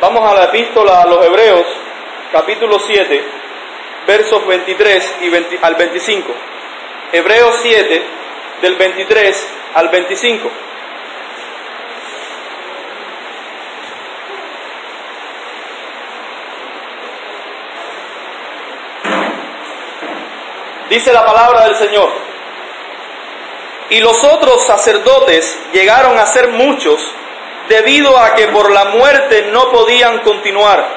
[0.00, 1.66] Vamos a la epístola a los Hebreos,
[2.30, 3.24] capítulo 7,
[4.06, 6.32] versos 23 y al 25.
[7.12, 8.02] Hebreos 7,
[8.62, 10.50] del 23 al 25.
[20.90, 22.08] Dice la palabra del Señor.
[23.90, 27.00] Y los otros sacerdotes llegaron a ser muchos
[27.68, 30.88] debido a que por la muerte no podían continuar.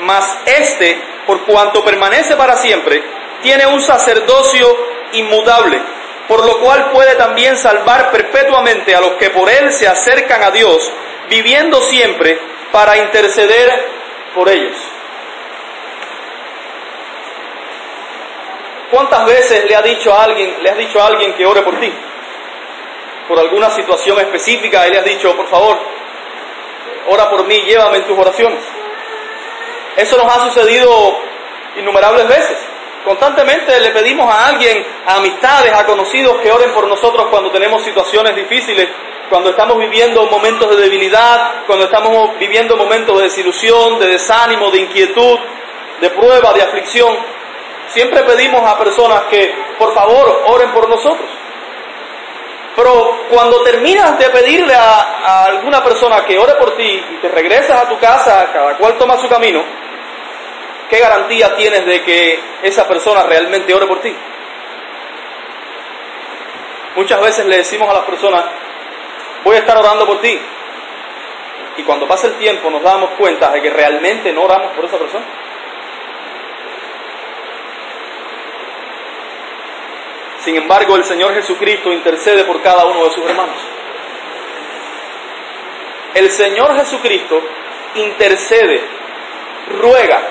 [0.00, 3.02] Mas este, por cuanto permanece para siempre,
[3.42, 4.76] tiene un sacerdocio
[5.12, 5.80] inmutable,
[6.28, 10.50] por lo cual puede también salvar perpetuamente a los que por él se acercan a
[10.50, 10.90] Dios,
[11.28, 12.38] viviendo siempre
[12.72, 13.72] para interceder
[14.34, 14.76] por ellos.
[18.90, 21.78] ¿Cuántas veces le ha dicho a alguien, le has dicho a alguien que ore por
[21.80, 21.92] ti?
[23.28, 25.78] Por alguna situación específica y le has dicho, por favor,
[27.08, 28.60] ora por mí, llévame en tus oraciones.
[29.96, 31.18] Eso nos ha sucedido
[31.76, 32.58] innumerables veces.
[33.04, 37.82] Constantemente le pedimos a alguien, a amistades, a conocidos que oren por nosotros cuando tenemos
[37.82, 38.88] situaciones difíciles,
[39.30, 44.80] cuando estamos viviendo momentos de debilidad, cuando estamos viviendo momentos de desilusión, de desánimo, de
[44.80, 45.38] inquietud,
[46.00, 47.16] de prueba, de aflicción.
[47.88, 51.30] Siempre pedimos a personas que, por favor, oren por nosotros.
[52.76, 57.82] Pero cuando terminas de pedirle a, alguna persona que ore por ti y te regresas
[57.82, 59.64] a tu casa, cada cual toma su camino,
[60.90, 64.14] ¿qué garantía tienes de que esa persona realmente ore por ti?
[66.96, 68.44] Muchas veces le decimos a las personas,
[69.42, 70.38] voy a estar orando por ti.
[71.78, 74.98] Y cuando pasa el tiempo nos damos cuenta de que realmente no oramos por esa
[74.98, 75.24] persona.
[80.46, 83.56] Sin embargo, el Señor Jesucristo intercede por cada uno de sus hermanos.
[86.14, 87.42] El Señor Jesucristo
[87.96, 88.80] intercede,
[89.80, 90.22] ruega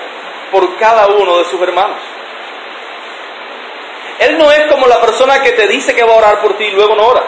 [0.50, 1.98] por cada uno de sus hermanos.
[4.20, 6.64] Él no es como la persona que te dice que va a orar por ti
[6.64, 7.22] y luego no ora.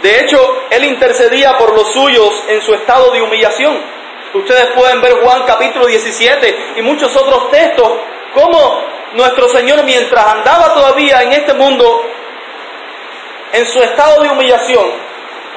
[0.00, 3.78] De hecho, Él intercedía por los suyos en su estado de humillación.
[4.32, 7.92] Ustedes pueden ver Juan capítulo 17 y muchos otros textos,
[8.32, 12.02] cómo nuestro Señor mientras andaba todavía en este mundo,
[13.52, 14.86] en su estado de humillación,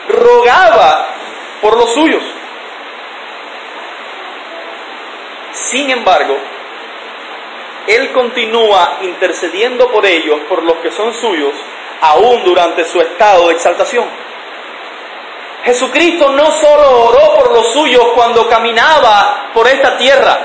[0.08, 1.08] rogaba
[1.62, 2.24] por los suyos.
[5.52, 6.38] Sin embargo,
[7.88, 11.54] Él continúa intercediendo por ellos, por los que son suyos,
[12.02, 14.06] aún durante su estado de exaltación.
[15.64, 20.40] Jesucristo no solo oró por los suyos cuando caminaba por esta tierra,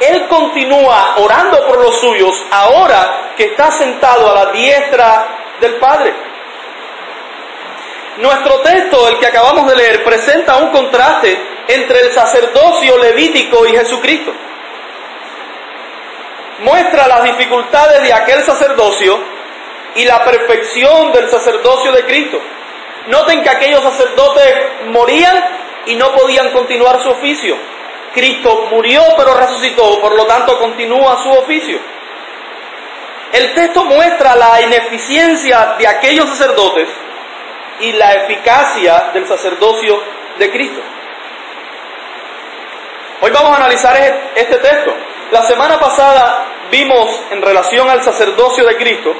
[0.00, 5.26] él continúa orando por los suyos ahora que está sentado a la diestra
[5.60, 6.14] del Padre.
[8.18, 11.36] Nuestro texto, el que acabamos de leer, presenta un contraste
[11.68, 14.32] entre el sacerdocio levítico y Jesucristo.
[16.60, 19.18] Muestra las dificultades de aquel sacerdocio
[19.96, 22.40] y la perfección del sacerdocio de Cristo.
[23.06, 24.54] Noten que aquellos sacerdotes
[24.86, 25.44] morían
[25.86, 27.56] y no podían continuar su oficio.
[28.14, 31.78] Cristo murió pero resucitó, por lo tanto continúa su oficio.
[33.32, 36.88] El texto muestra la ineficiencia de aquellos sacerdotes
[37.80, 40.00] y la eficacia del sacerdocio
[40.38, 40.80] de Cristo.
[43.20, 43.96] Hoy vamos a analizar
[44.34, 44.94] este texto.
[45.32, 49.14] La semana pasada vimos en relación al sacerdocio de Cristo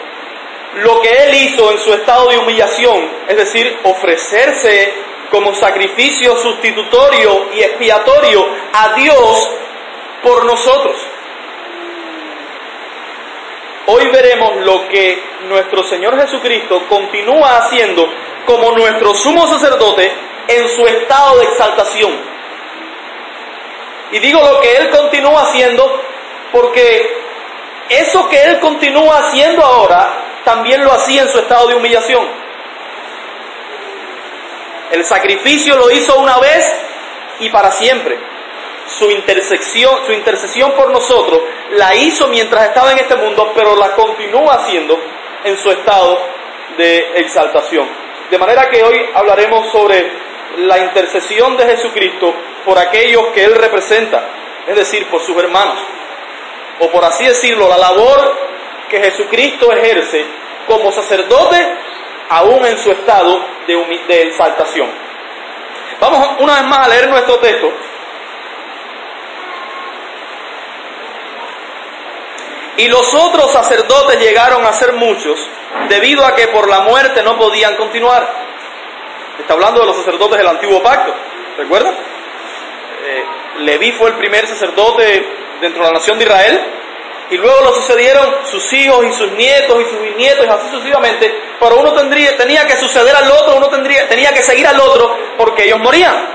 [0.76, 4.92] lo que Él hizo en su estado de humillación, es decir, ofrecerse
[5.34, 9.50] como sacrificio sustitutorio y expiatorio a Dios
[10.22, 10.94] por nosotros.
[13.86, 18.08] Hoy veremos lo que nuestro Señor Jesucristo continúa haciendo
[18.46, 20.12] como nuestro sumo sacerdote
[20.46, 22.12] en su estado de exaltación.
[24.12, 26.00] Y digo lo que Él continúa haciendo
[26.52, 27.12] porque
[27.88, 30.14] eso que Él continúa haciendo ahora
[30.44, 32.24] también lo hacía en su estado de humillación.
[34.94, 36.72] El sacrificio lo hizo una vez
[37.40, 38.16] y para siempre.
[38.86, 41.40] Su su intercesión por nosotros
[41.72, 44.96] la hizo mientras estaba en este mundo, pero la continúa haciendo
[45.42, 46.16] en su estado
[46.76, 47.88] de exaltación.
[48.30, 50.12] De manera que hoy hablaremos sobre
[50.58, 52.32] la intercesión de Jesucristo
[52.64, 54.28] por aquellos que Él representa,
[54.68, 55.78] es decir, por sus hermanos.
[56.78, 58.38] O por así decirlo, la labor
[58.88, 60.24] que Jesucristo ejerce
[60.68, 61.83] como sacerdote
[62.28, 64.88] aún en su estado de, exaltación.
[66.00, 67.72] Vamos una vez más a leer nuestro texto.
[72.76, 75.38] Y los otros sacerdotes llegaron a ser muchos,
[75.88, 78.28] debido a que por la muerte no podían continuar.
[79.38, 81.14] Está hablando de los sacerdotes del antiguo pacto.
[81.56, 81.94] ¿recuerdan?
[83.04, 83.24] Eh,
[83.58, 85.26] Leví fue el primer sacerdote
[85.60, 86.60] dentro de la nación de Israel,
[87.30, 91.34] y luego lo sucedieron sus hijos y sus nietos y sus bisnietos y así sucesivamente,
[91.58, 95.16] pero uno tendría, tenía que suceder al otro, uno tendría, tenía que seguir al otro
[95.36, 96.34] porque ellos morían.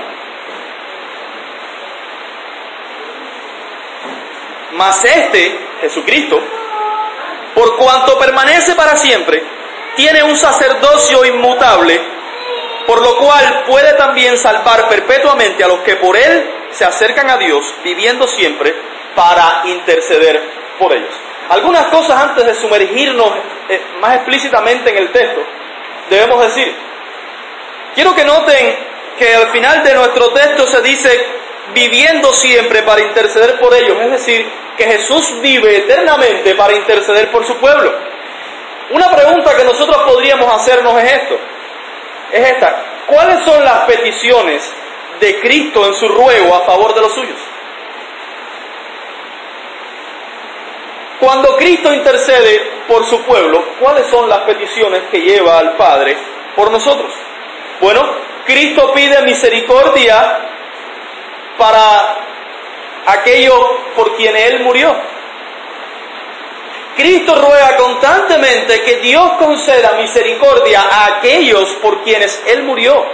[4.72, 6.40] Mas este, Jesucristo,
[7.54, 9.42] por cuanto permanece para siempre,
[9.96, 12.00] tiene un sacerdocio inmutable,
[12.86, 17.36] por lo cual puede también salvar perpetuamente a los que por él se acercan a
[17.36, 18.74] Dios, viviendo siempre
[19.14, 20.42] para interceder
[20.78, 21.14] por ellos.
[21.48, 23.32] Algunas cosas antes de sumergirnos
[23.68, 25.40] eh, más explícitamente en el texto,
[26.08, 26.74] debemos decir,
[27.94, 28.76] quiero que noten
[29.18, 31.26] que al final de nuestro texto se dice
[31.74, 37.44] viviendo siempre para interceder por ellos, es decir, que Jesús vive eternamente para interceder por
[37.44, 37.92] su pueblo.
[38.90, 41.38] Una pregunta que nosotros podríamos hacernos es esto,
[42.32, 44.72] es esta, ¿cuáles son las peticiones
[45.20, 47.38] de Cristo en su ruego a favor de los suyos?
[51.20, 56.16] Cuando Cristo intercede por su pueblo, ¿cuáles son las peticiones que lleva al Padre
[56.56, 57.12] por nosotros?
[57.78, 58.02] Bueno,
[58.46, 60.38] Cristo pide misericordia
[61.58, 62.16] para
[63.06, 63.60] aquellos
[63.94, 64.96] por quienes Él murió.
[66.96, 73.06] Cristo ruega constantemente que Dios conceda misericordia a aquellos por quienes Él murió.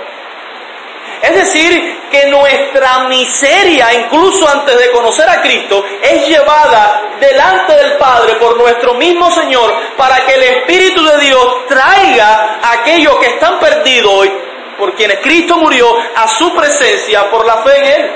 [1.22, 7.92] Es decir, que nuestra miseria, incluso antes de conocer a Cristo, es llevada delante del
[7.96, 13.26] Padre por nuestro mismo Señor para que el Espíritu de Dios traiga a aquellos que
[13.26, 14.32] están perdidos hoy,
[14.78, 18.10] por quienes Cristo murió, a su presencia por la fe en Él.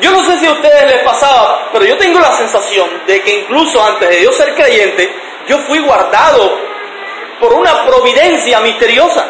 [0.00, 3.40] Yo no sé si a ustedes les pasaba, pero yo tengo la sensación de que
[3.40, 5.12] incluso antes de yo ser creyente,
[5.48, 6.56] yo fui guardado
[7.40, 9.26] por una providencia misteriosa.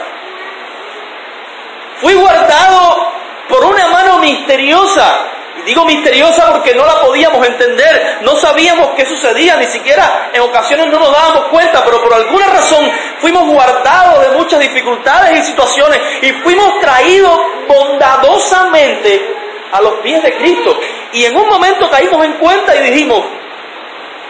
[2.00, 3.12] Fui guardado
[3.48, 5.24] por una mano misteriosa.
[5.58, 10.40] Y digo misteriosa porque no la podíamos entender, no sabíamos qué sucedía, ni siquiera en
[10.42, 15.42] ocasiones no nos dábamos cuenta, pero por alguna razón fuimos guardados de muchas dificultades y
[15.42, 19.34] situaciones y fuimos traídos bondadosamente
[19.72, 20.78] a los pies de Cristo.
[21.12, 23.24] Y en un momento caímos en cuenta y dijimos,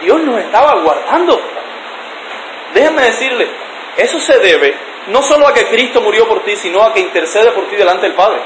[0.01, 1.39] Dios nos estaba guardando.
[2.73, 3.47] Déjenme decirle,
[3.97, 7.51] eso se debe no solo a que Cristo murió por ti, sino a que intercede
[7.51, 8.39] por ti delante del Padre.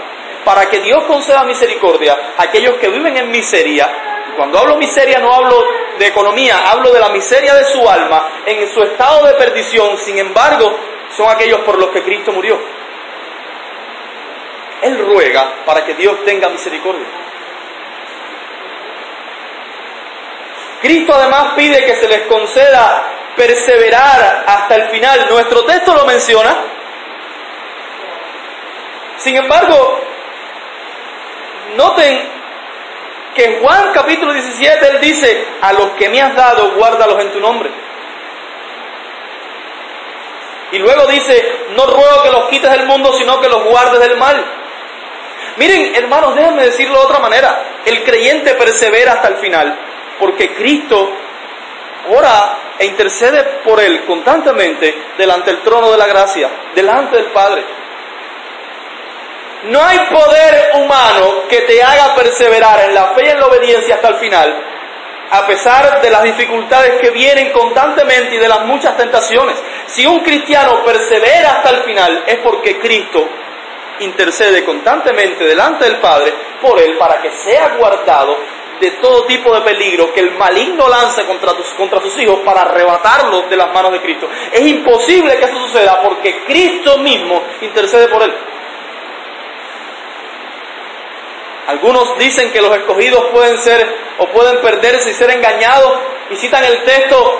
[0.43, 3.87] Para que Dios conceda misericordia a aquellos que viven en miseria.
[4.35, 5.63] Cuando hablo miseria no hablo
[5.97, 9.97] de economía, hablo de la miseria de su alma, en su estado de perdición.
[9.97, 10.75] Sin embargo,
[11.15, 12.59] son aquellos por los que Cristo murió.
[14.81, 17.05] Él ruega para que Dios tenga misericordia.
[20.83, 23.03] Cristo además pide que se les conceda
[23.37, 25.27] perseverar hasta el final.
[25.29, 26.57] Nuestro texto lo menciona.
[29.15, 30.01] Sin embargo,
[31.77, 32.29] noten
[33.33, 37.31] que en Juan capítulo 17 él dice, a los que me has dado, guárdalos en
[37.31, 37.71] tu nombre.
[40.73, 44.17] Y luego dice, no ruego que los quites del mundo, sino que los guardes del
[44.17, 44.43] mal.
[45.55, 47.63] Miren, hermanos, déjenme decirlo de otra manera.
[47.85, 49.79] El creyente persevera hasta el final,
[50.23, 51.11] porque Cristo
[52.15, 57.65] ora e intercede por él constantemente delante del trono de la gracia, delante del Padre.
[59.63, 63.95] No hay poder humano que te haga perseverar en la fe y en la obediencia
[63.95, 64.63] hasta el final,
[65.29, 69.57] a pesar de las dificultades que vienen constantemente y de las muchas tentaciones.
[69.87, 73.27] Si un cristiano persevera hasta el final es porque Cristo
[73.99, 78.52] intercede constantemente delante del Padre por él para que sea guardado
[78.83, 82.63] de todo tipo de peligro que el maligno lance contra, tus, contra sus hijos para
[82.63, 84.29] arrebatarlos de las manos de Cristo.
[84.51, 88.33] Es imposible que eso suceda porque Cristo mismo intercede por él.
[91.67, 93.87] Algunos dicen que los escogidos pueden ser
[94.17, 95.93] o pueden perderse y ser engañados
[96.29, 97.39] y citan el texto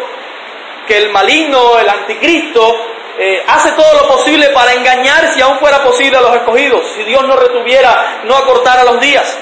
[0.88, 2.74] que el maligno, el anticristo,
[3.20, 7.04] eh, hace todo lo posible para engañar si aún fuera posible a los escogidos, si
[7.04, 9.38] Dios no retuviera, no acortara los días.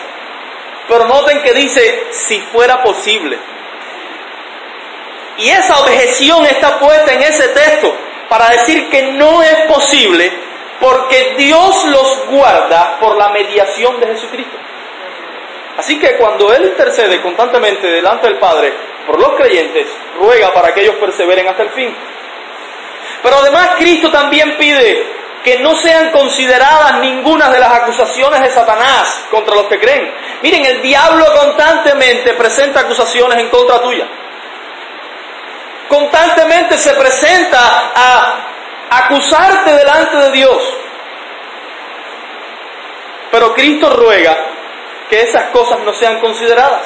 [0.91, 3.39] Pero noten que dice, si fuera posible.
[5.37, 7.95] Y esa objeción está puesta en ese texto
[8.27, 10.29] para decir que no es posible
[10.81, 14.57] porque Dios los guarda por la mediación de Jesucristo.
[15.77, 18.73] Así que cuando Él intercede constantemente delante del Padre
[19.07, 19.87] por los creyentes,
[20.19, 21.95] ruega para que ellos perseveren hasta el fin.
[23.23, 29.25] Pero además Cristo también pide que no sean consideradas ninguna de las acusaciones de Satanás
[29.31, 30.13] contra los que creen.
[30.41, 34.07] Miren, el diablo constantemente presenta acusaciones en contra tuya.
[35.87, 38.51] Constantemente se presenta a
[38.91, 40.73] acusarte delante de Dios.
[43.31, 44.37] Pero Cristo ruega
[45.09, 46.83] que esas cosas no sean consideradas.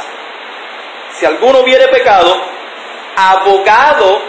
[1.11, 2.35] Si alguno hubiere pecado,
[3.15, 4.21] abogado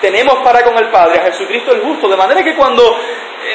[0.00, 2.08] tenemos para con el Padre, a Jesucristo el justo.
[2.08, 2.98] De manera que cuando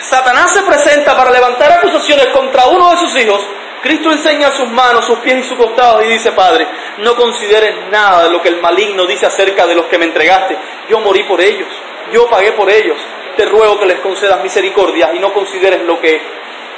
[0.02, 3.42] Satanás se presenta para levantar acusaciones contra uno de sus hijos,
[3.82, 6.68] Cristo enseña sus manos, sus pies y sus costados y dice, Padre,
[6.98, 10.58] no consideres nada de lo que el maligno dice acerca de los que me entregaste.
[10.90, 11.68] Yo morí por ellos,
[12.12, 12.98] yo pagué por ellos.
[13.36, 16.20] Te ruego que les concedas misericordia y no consideres lo que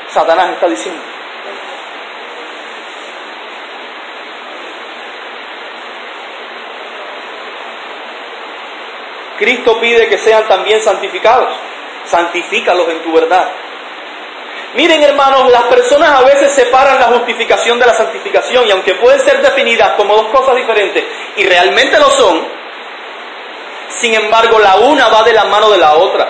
[0.09, 1.01] Satanás está diciendo.
[9.37, 11.55] Cristo pide que sean también santificados.
[12.09, 13.49] Santifícalos en tu verdad.
[14.75, 19.19] Miren hermanos, las personas a veces separan la justificación de la santificación y aunque pueden
[19.19, 21.03] ser definidas como dos cosas diferentes
[21.37, 22.47] y realmente lo son,
[23.99, 26.29] sin embargo la una va de la mano de la otra.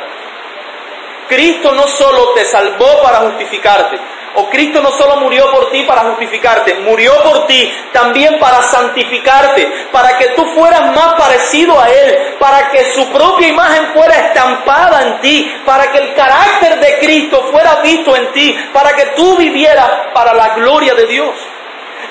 [1.29, 3.99] Cristo no solo te salvó para justificarte,
[4.35, 9.87] o Cristo no solo murió por ti para justificarte, murió por ti también para santificarte,
[9.91, 15.01] para que tú fueras más parecido a Él, para que su propia imagen fuera estampada
[15.03, 19.37] en ti, para que el carácter de Cristo fuera visto en ti, para que tú
[19.37, 21.35] vivieras para la gloria de Dios.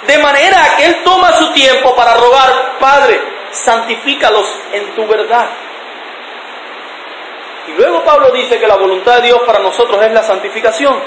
[0.07, 3.21] De manera que Él toma su tiempo para rogar, Padre,
[3.51, 5.49] santifícalos en tu verdad.
[7.78, 11.00] Luego Pablo dice que la voluntad de Dios para nosotros es la santificación.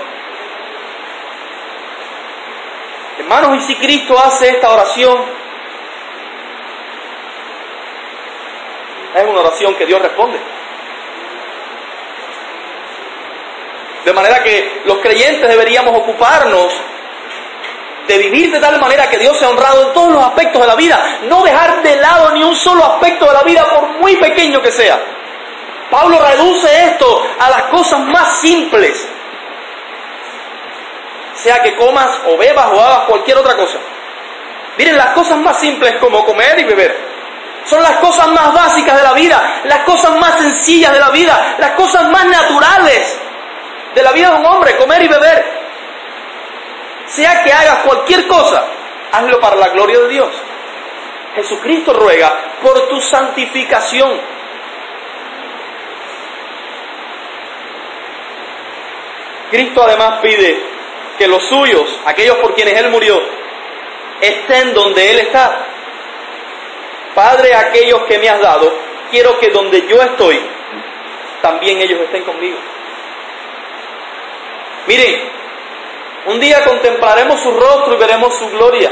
[3.20, 5.18] Hermanos, y si Cristo hace esta oración,
[9.16, 10.40] es una oración que Dios responde.
[14.06, 16.74] De manera que los creyentes deberíamos ocuparnos
[18.08, 20.76] de vivir de tal manera que Dios sea honrado en todos los aspectos de la
[20.76, 24.62] vida, no dejar de lado ni un solo aspecto de la vida, por muy pequeño
[24.62, 25.21] que sea.
[25.92, 29.08] Pablo reduce esto a las cosas más simples
[31.42, 33.78] sea que comas o bebas o hagas cualquier otra cosa.
[34.78, 37.12] Miren, las cosas más simples como comer y beber
[37.66, 41.56] son las cosas más básicas de la vida, las cosas más sencillas de la vida,
[41.60, 43.20] las cosas más naturales
[43.94, 45.62] de la vida de un hombre, comer y beber.
[47.08, 48.66] Sea que hagas cualquier cosa,
[49.12, 50.34] hazlo para la gloria de Dios.
[51.36, 54.41] Jesucristo ruega por tu santificación.
[59.52, 60.58] Cristo además pide
[61.18, 63.22] que los suyos, aquellos por quienes Él murió,
[64.22, 65.66] estén donde Él está.
[67.14, 68.74] Padre, aquellos que me has dado,
[69.12, 70.40] quiero que donde yo estoy,
[71.42, 72.58] también ellos estén conmigo.
[74.88, 75.30] Miren,
[76.28, 78.92] un día contemplaremos su rostro y veremos su gloria.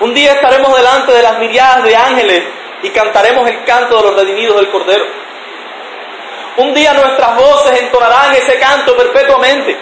[0.00, 2.42] Un día estaremos delante de las miriadas de ángeles
[2.82, 5.04] y cantaremos el canto de los redimidos del Cordero.
[6.56, 9.76] Un día nuestras voces entonarán ese canto perpetuamente.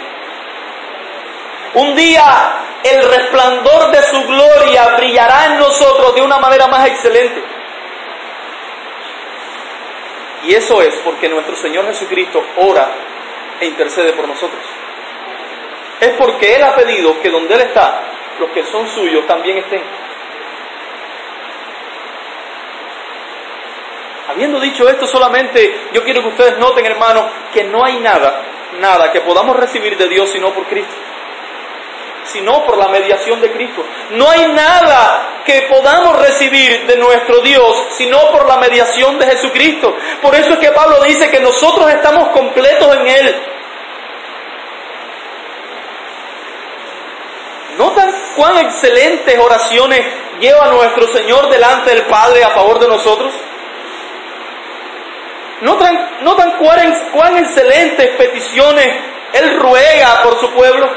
[1.75, 7.42] Un día el resplandor de su gloria brillará en nosotros de una manera más excelente.
[10.44, 12.88] Y eso es porque nuestro Señor Jesucristo ora
[13.60, 14.62] e intercede por nosotros.
[16.00, 18.02] Es porque Él ha pedido que donde Él está,
[18.38, 19.82] los que son suyos también estén.
[24.28, 28.42] Habiendo dicho esto solamente, yo quiero que ustedes noten, hermanos, que no hay nada,
[28.78, 30.92] nada que podamos recibir de Dios sino por Cristo,
[32.25, 33.82] sino por la mediación de Cristo.
[34.11, 39.97] No hay nada que podamos recibir de nuestro Dios sino por la mediación de Jesucristo.
[40.20, 43.42] Por eso es que Pablo dice que nosotros estamos completos en Él.
[47.78, 50.04] ¿Notan cuán excelentes oraciones
[50.38, 53.32] lleva nuestro Señor delante del Padre a favor de nosotros?
[55.60, 58.88] ¿Notan, notan cuán, cuán excelentes peticiones
[59.32, 60.88] Él ruega por su pueblo?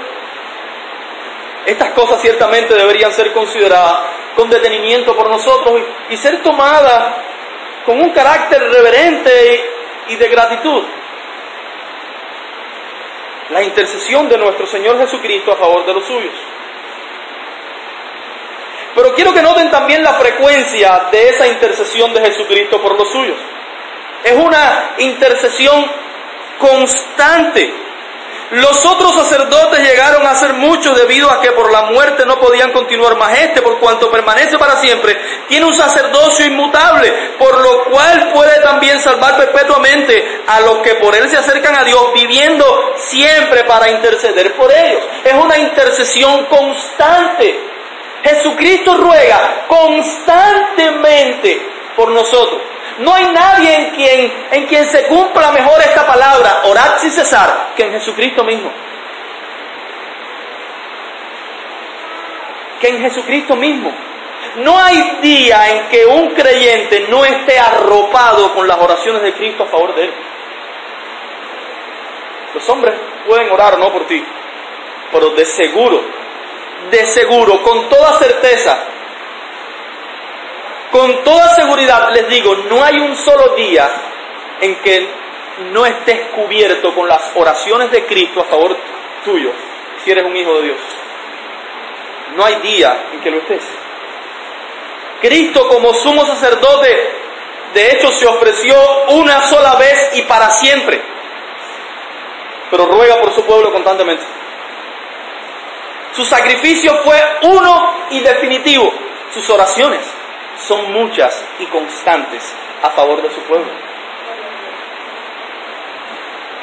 [1.66, 4.00] Estas cosas ciertamente deberían ser consideradas
[4.36, 7.16] con detenimiento por nosotros y, ser tomadas
[7.86, 9.70] con un carácter reverente
[10.08, 10.84] y de gratitud.
[13.50, 16.34] La intercesión de nuestro Señor Jesucristo a favor de los suyos.
[18.96, 23.38] Pero quiero que noten también la frecuencia de esa intercesión de Jesucristo por los suyos.
[24.24, 25.86] Es una intercesión
[26.60, 27.82] constante.
[28.52, 32.74] Los otros sacerdotes llegaron a ser muchos debido a que por la muerte no podían
[32.74, 38.32] continuar más este, por cuanto permanece para siempre, tiene un sacerdocio inmutable, por lo cual
[38.34, 43.64] puede también salvar perpetuamente a los que por él se acercan a Dios, viviendo siempre
[43.64, 45.02] para interceder por ellos.
[45.24, 47.58] Es una intercesión constante.
[48.22, 52.60] Jesucristo ruega constantemente por nosotros.
[53.00, 57.72] No hay nadie en quien, en quien se cumpla mejor esta palabra, orad sin cesar,
[57.76, 58.72] que en Jesucristo mismo.
[62.80, 63.92] Que en Jesucristo mismo.
[64.58, 69.64] No hay día en que un creyente no esté arropado con las oraciones de Cristo
[69.64, 70.14] a favor de él.
[72.54, 72.96] Los hombres
[73.26, 74.24] pueden orar no por ti,
[75.12, 76.04] pero de seguro,
[76.90, 78.84] de seguro, con toda certeza,
[80.92, 83.90] con toda seguridad les digo, no hay un solo día
[84.60, 85.08] en que
[85.72, 88.76] no estés cubierto con las oraciones de Cristo a favor
[89.24, 89.52] tuyo,
[90.04, 90.78] si eres un hijo de Dios.
[92.36, 93.64] No hay día en que lo estés.
[95.22, 97.22] Cristo como sumo sacerdote,
[97.74, 98.76] de hecho, se ofreció
[99.10, 101.02] una sola vez y para siempre,
[102.70, 104.24] pero ruega por su pueblo constantemente.
[106.14, 108.92] Su sacrificio fue uno y definitivo.
[109.34, 110.02] Sus oraciones
[110.68, 113.72] son muchas y constantes a favor de su pueblo.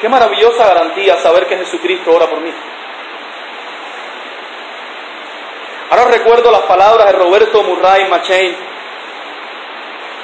[0.01, 2.51] Qué maravillosa garantía saber que Jesucristo ora por mí.
[5.89, 8.55] Ahora recuerdo las palabras de Roberto Murray Machain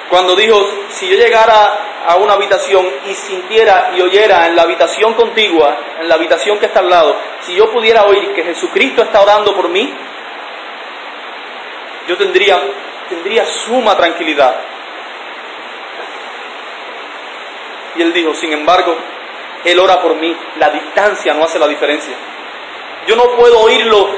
[0.10, 0.56] cuando dijo,
[0.90, 6.08] si yo llegara a una habitación y sintiera y oyera en la habitación contigua, en
[6.08, 9.70] la habitación que está al lado, si yo pudiera oír que Jesucristo está orando por
[9.70, 9.92] mí,
[12.08, 12.62] yo tendría,
[13.10, 14.56] tendría suma tranquilidad.
[17.96, 18.96] Y él dijo, sin embargo,
[19.64, 22.14] Él ora por mí, la distancia no hace la diferencia.
[23.08, 24.10] Yo no puedo oírlo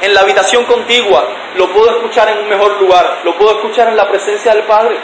[0.00, 3.96] en la habitación contigua, lo puedo escuchar en un mejor lugar, lo puedo escuchar en
[3.96, 4.96] la presencia del Padre.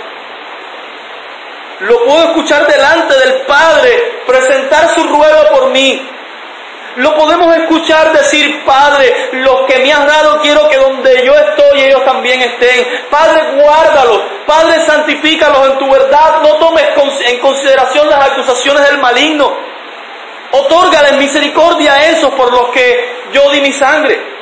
[1.81, 6.09] Lo puedo escuchar delante del Padre, presentar su ruego por mí.
[6.97, 11.81] Lo podemos escuchar decir, Padre, los que me has dado quiero que donde yo estoy
[11.83, 13.07] ellos también estén.
[13.11, 14.21] Padre, guárdalos.
[14.47, 16.43] Padre, santifícalos en tu verdad.
[16.43, 16.85] No tomes
[17.27, 19.53] en consideración las acusaciones del maligno.
[20.53, 24.34] Otórgales misericordia a esos por los que yo di mi sangre.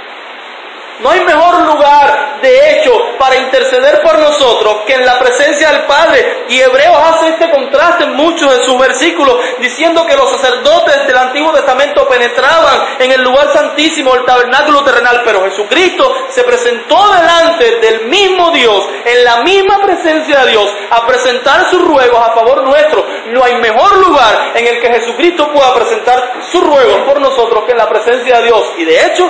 [1.02, 5.82] No hay mejor lugar, de hecho, para interceder por nosotros que en la presencia del
[5.82, 6.44] Padre.
[6.48, 11.16] Y Hebreos hace este contraste en muchos de sus versículos, diciendo que los sacerdotes del
[11.16, 17.80] Antiguo Testamento penetraban en el lugar santísimo, el tabernáculo terrenal, pero Jesucristo se presentó delante
[17.80, 22.62] del mismo Dios, en la misma presencia de Dios, a presentar sus ruegos a favor
[22.62, 23.04] nuestro.
[23.26, 27.72] No hay mejor lugar en el que Jesucristo pueda presentar sus ruegos por nosotros que
[27.72, 28.72] en la presencia de Dios.
[28.76, 29.28] Y de hecho,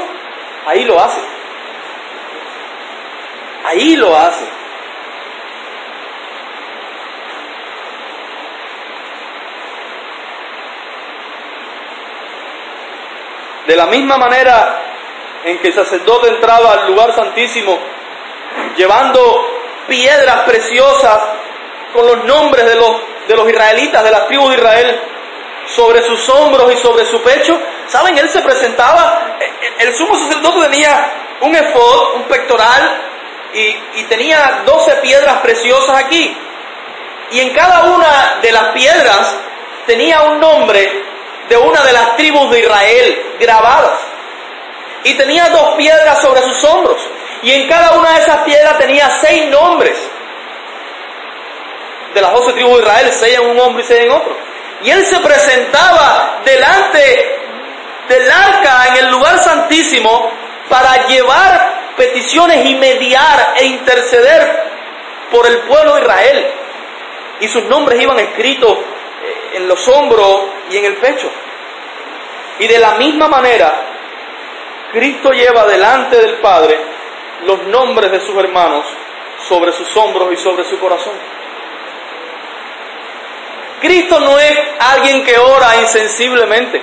[0.67, 1.42] ahí lo hace.
[3.65, 4.45] Ahí lo hace.
[13.67, 14.83] De la misma manera
[15.45, 17.79] en que el sacerdote entraba al lugar santísimo
[18.77, 19.21] llevando
[19.89, 21.21] piedras preciosas
[21.93, 22.97] con los nombres de los,
[23.29, 25.01] de los israelitas, de la tribu de Israel,
[25.67, 27.59] sobre sus hombros y sobre su pecho.
[27.87, 28.17] ¿Saben?
[28.19, 29.37] Él se presentaba,
[29.79, 33.12] el sumo sacerdote tenía un efod, un pectoral,
[33.55, 36.37] y, tenía 12 piedras preciosas aquí.
[37.33, 39.35] Y en cada una de las piedras
[39.87, 41.05] tenía un nombre
[41.49, 44.01] de una de las tribus de Israel grabadas.
[45.05, 47.01] Y tenía dos piedras sobre sus hombros.
[47.43, 49.97] Y en cada una de esas piedras tenía seis nombres.
[52.15, 54.37] De las doce tribus de Israel, seis en un hombro y seis en otro.
[54.83, 57.39] Y él se presentaba delante
[58.09, 60.31] del arca en el lugar santísimo
[60.69, 64.63] para llevar peticiones y mediar e interceder
[65.31, 66.47] por el pueblo de Israel.
[67.41, 71.31] Y sus nombres iban escritos eh, en los hombros y en el pecho.
[72.59, 73.73] Y de la misma manera,
[74.93, 76.79] Cristo lleva delante del Padre
[77.47, 78.85] los nombres de sus hermanos
[79.49, 81.15] sobre sus hombros y sobre su corazón.
[83.81, 86.81] Cristo no es alguien que ora insensiblemente.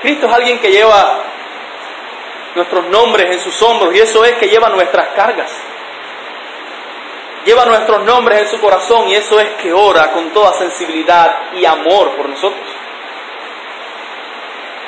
[0.00, 1.22] Cristo es alguien que lleva
[2.54, 5.50] nuestros nombres en sus hombros y eso es que lleva nuestras cargas.
[7.44, 11.64] Lleva nuestros nombres en su corazón y eso es que ora con toda sensibilidad y
[11.64, 12.64] amor por nosotros.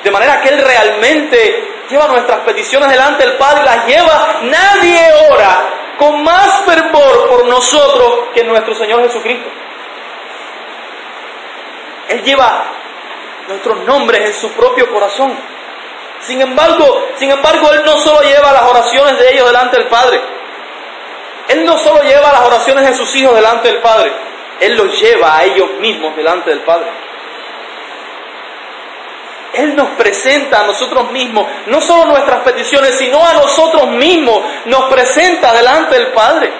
[0.04, 4.40] De manera que Él realmente lleva nuestras peticiones delante del Padre y las lleva.
[4.42, 5.00] Nadie
[5.30, 9.48] ora con más fervor por nosotros que nuestro Señor Jesucristo.
[12.08, 12.64] Él lleva
[13.48, 15.34] nuestros nombres en su propio corazón.
[16.26, 20.20] Sin embargo, sin embargo, Él no solo lleva las oraciones de ellos delante del Padre.
[21.48, 24.12] Él no solo lleva las oraciones de sus hijos delante del Padre.
[24.60, 26.90] Él los lleva a ellos mismos delante del Padre.
[29.52, 34.84] Él nos presenta a nosotros mismos, no solo nuestras peticiones, sino a nosotros mismos, nos
[34.84, 36.50] presenta delante del Padre.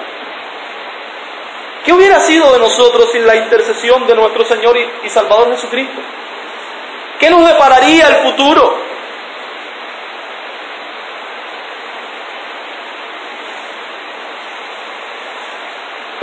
[1.83, 5.99] ¿Qué hubiera sido de nosotros sin la intercesión de nuestro Señor y, Salvador Jesucristo?
[7.19, 8.84] ¿Qué nos depararía el futuro?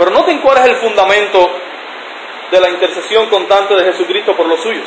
[0.03, 1.49] Pero noten cuál es el fundamento
[2.51, 4.85] de la intercesión constante de Jesucristo por los suyos.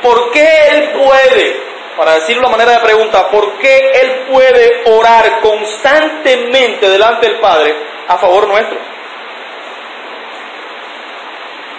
[0.00, 1.60] ¿Por qué Él puede,
[1.96, 7.74] para decirlo de manera de pregunta, por qué Él puede orar constantemente delante del Padre
[8.06, 8.78] a favor nuestro?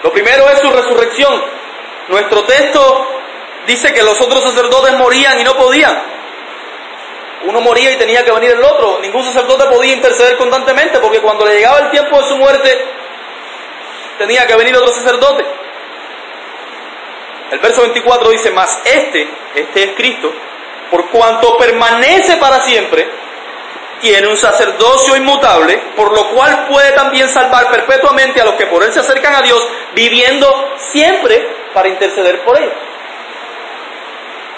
[0.02, 1.42] Lo primero es su resurrección.
[2.08, 3.08] Nuestro texto
[3.66, 6.02] dice que los otros sacerdotes morían y no podían.
[7.44, 8.98] Uno moría y tenía que venir el otro.
[9.00, 12.86] Ningún sacerdote podía interceder constantemente porque cuando le llegaba el tiempo de su muerte
[14.18, 15.44] tenía que venir otro sacerdote.
[17.50, 20.32] El verso 24 dice, más este, este es Cristo,
[20.90, 23.06] por cuanto permanece para siempre,
[24.00, 28.82] tiene un sacerdocio inmutable, por lo cual puede también salvar perpetuamente a los que por
[28.82, 32.72] él se acercan a Dios, viviendo siempre para interceder por ellos.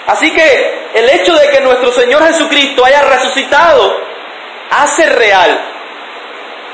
[0.07, 3.99] Así que el hecho de que nuestro Señor Jesucristo haya resucitado
[4.69, 5.59] hace real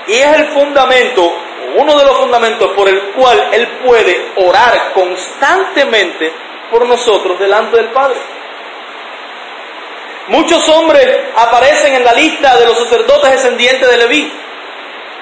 [0.07, 1.33] y es el fundamento,
[1.75, 6.31] uno de los fundamentos por el cual Él puede orar constantemente
[6.69, 8.19] por nosotros delante del Padre.
[10.27, 14.31] Muchos hombres aparecen en la lista de los sacerdotes descendientes de Leví.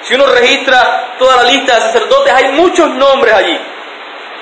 [0.02, 3.60] Si uno registra toda la lista de sacerdotes, hay muchos nombres allí.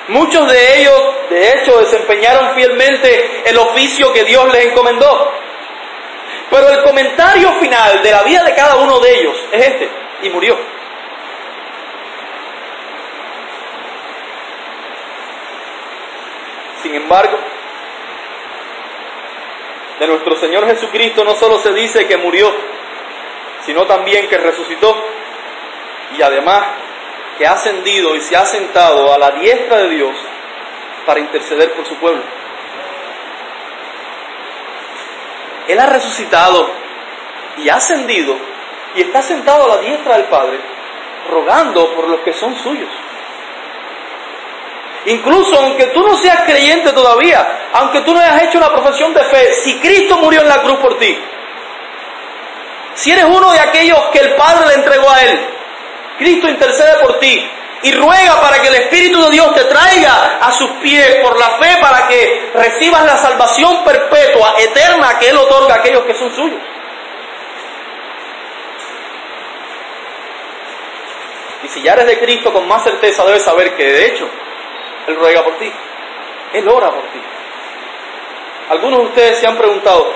[0.09, 5.31] Muchos de ellos, de hecho, desempeñaron fielmente el oficio que Dios les encomendó.
[6.49, 9.89] Pero el comentario final de la vida de cada uno de ellos es este,
[10.23, 10.57] y murió.
[16.81, 17.37] Sin embargo,
[19.99, 22.53] de nuestro Señor Jesucristo no solo se dice que murió,
[23.65, 24.95] sino también que resucitó
[26.17, 26.63] y además
[27.37, 30.15] que ha ascendido y se ha sentado a la diestra de Dios
[31.05, 32.21] para interceder por su pueblo.
[35.67, 36.69] Él ha resucitado
[37.57, 38.35] y ha ascendido
[38.95, 40.59] y está sentado a la diestra del Padre,
[41.29, 42.89] rogando por los que son suyos.
[45.05, 49.23] Incluso aunque tú no seas creyente todavía, aunque tú no hayas hecho una profesión de
[49.23, 51.17] fe, si Cristo murió en la cruz por ti,
[52.95, 55.39] si eres uno de aquellos que el Padre le entregó a Él,
[56.17, 57.49] Cristo intercede por ti
[57.83, 61.51] y ruega para que el Espíritu de Dios te traiga a sus pies por la
[61.51, 66.33] fe para que recibas la salvación perpetua, eterna que Él otorga a aquellos que son
[66.33, 66.59] suyos.
[71.63, 74.27] Y si ya eres de Cristo, con más certeza debes saber que de hecho
[75.07, 75.71] Él ruega por ti.
[76.53, 77.21] Él ora por ti.
[78.69, 80.13] Algunos de ustedes se han preguntado,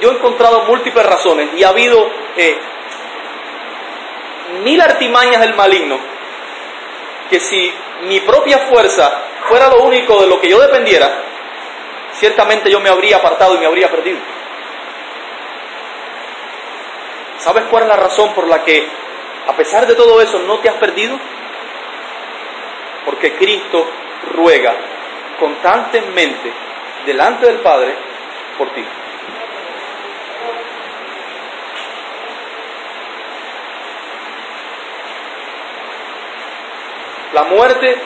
[0.00, 2.56] yo, he encontrado múltiples razones y ha habido eh,
[4.62, 5.98] mil artimañas del maligno,
[7.30, 11.22] que si mi propia fuerza fuera lo único de lo que yo dependiera,
[12.12, 14.18] ciertamente yo me habría apartado y me habría perdido.
[17.38, 18.88] ¿Sabes cuál es la razón por la que,
[19.46, 21.18] a pesar de todo eso, no te has perdido?
[23.04, 23.88] Porque Cristo
[24.34, 24.74] ruega
[25.38, 26.52] constantemente
[27.04, 27.94] delante del Padre
[28.58, 28.84] por ti.
[37.32, 37.96] La muerte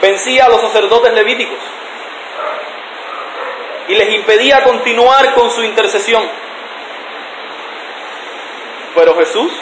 [0.00, 1.58] vencía a los sacerdotes levíticos
[3.88, 6.22] y les impedía continuar con su intercesión.
[8.94, 9.52] Pero Jesús,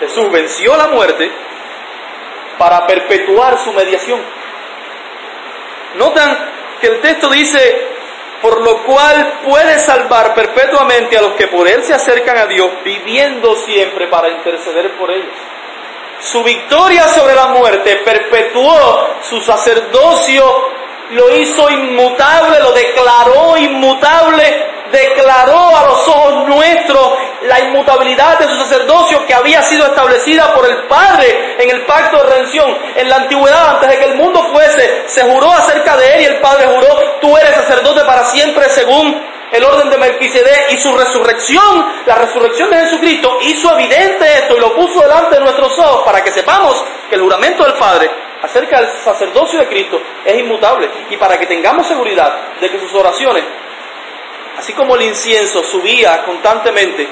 [0.00, 1.30] Jesús venció la muerte
[2.58, 4.20] para perpetuar su mediación.
[5.96, 6.38] Notan
[6.80, 7.88] que el texto dice,
[8.42, 12.70] por lo cual puede salvar perpetuamente a los que por él se acercan a Dios,
[12.84, 15.34] viviendo siempre para interceder por ellos.
[16.20, 20.44] Su victoria sobre la muerte perpetuó su sacerdocio,
[21.10, 28.56] lo hizo inmutable, lo declaró inmutable, declaró a los ojos nuestros la inmutabilidad de su
[28.56, 32.78] sacerdocio que había sido establecida por el Padre en el pacto de redención.
[32.96, 36.24] En la antigüedad, antes de que el mundo fuese, se juró acerca de él y
[36.24, 40.92] el Padre juró, tú eres sacerdote para siempre según el orden de Melquisedec y su
[40.94, 46.02] resurrección, la resurrección de Jesucristo, hizo evidente esto y lo puso delante de nuestros ojos
[46.04, 48.10] para que sepamos que el juramento del Padre
[48.42, 52.92] acerca del sacerdocio de Cristo es inmutable y para que tengamos seguridad de que sus
[52.94, 53.44] oraciones,
[54.58, 57.08] así como el incienso subía constantemente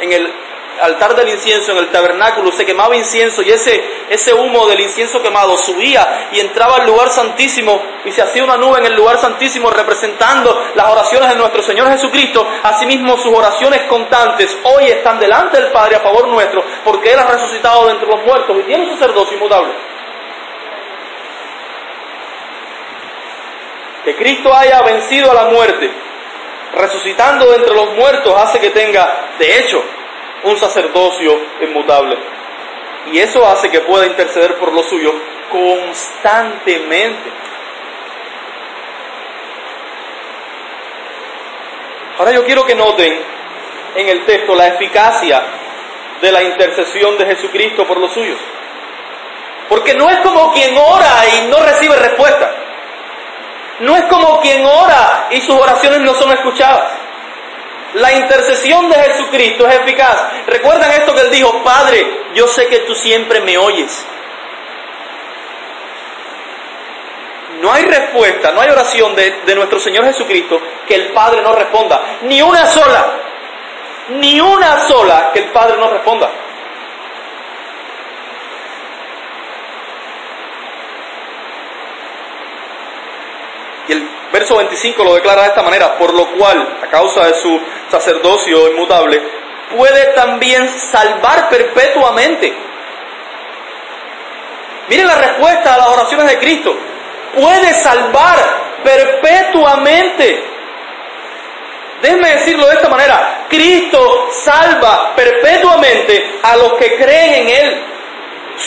[0.00, 0.32] en el
[0.80, 5.22] altar del incienso, en el tabernáculo, se quemaba incienso y ese, ese humo del incienso
[5.22, 9.18] quemado subía y entraba al lugar santísimo y se hacía una nube en el lugar
[9.18, 12.46] santísimo representando las oraciones de nuestro Señor Jesucristo.
[12.62, 17.26] Asimismo, sus oraciones constantes hoy están delante del Padre a favor nuestro porque Él ha
[17.26, 19.72] resucitado de entre los muertos y tiene un sacerdocio inmutable.
[24.04, 25.88] Que Cristo haya vencido a la muerte,
[26.74, 29.82] resucitando de entre los muertos, hace que tenga, de hecho,
[30.44, 32.16] un sacerdocio inmutable.
[33.12, 35.12] Y eso hace que pueda interceder por lo suyo
[35.50, 37.30] constantemente.
[42.18, 43.20] Ahora yo quiero que noten
[43.96, 45.42] en el texto la eficacia
[46.20, 48.38] de la intercesión de Jesucristo por los suyos.
[49.68, 52.54] Porque no es como quien ora y no recibe respuesta.
[53.80, 57.01] No es como quien ora y sus oraciones no son escuchadas.
[57.94, 60.46] La intercesión de Jesucristo es eficaz.
[60.46, 61.62] ¿Recuerdan esto que él dijo?
[61.62, 64.06] Padre, yo sé que tú siempre me oyes.
[67.60, 71.52] No hay respuesta, no hay oración de, de, nuestro Señor Jesucristo que el Padre no
[71.54, 72.18] responda.
[72.22, 73.18] Ni una sola.
[74.08, 76.30] Ni una sola que el Padre no responda.
[83.86, 84.08] Y el
[84.42, 88.72] verso 25 lo declara de esta manera, por lo cual, a causa de su sacerdocio
[88.72, 89.22] inmutable,
[89.76, 92.52] puede también salvar perpetuamente.
[94.88, 96.76] Miren la respuesta a las oraciones de Cristo.
[97.36, 98.38] Puede salvar
[98.82, 100.44] perpetuamente.
[102.02, 103.46] Déjenme decirlo de esta manera.
[103.48, 107.84] Cristo salva perpetuamente a los que creen en Él.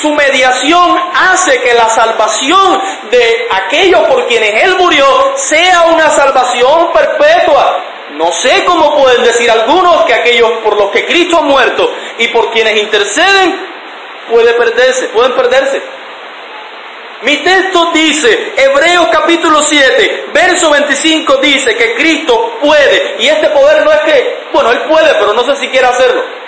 [0.01, 2.81] Su mediación hace que la salvación
[3.11, 5.05] de aquellos por quienes Él murió
[5.35, 7.83] sea una salvación perpetua.
[8.11, 12.27] No sé cómo pueden decir algunos que aquellos por los que Cristo ha muerto y
[12.29, 13.67] por quienes interceden
[14.29, 15.81] puede perderse, pueden perderse.
[17.21, 23.83] Mi texto dice, Hebreos capítulo 7, verso 25 dice que Cristo puede, y este poder
[23.83, 26.44] no es que, bueno, Él puede, pero no sé si quiere hacerlo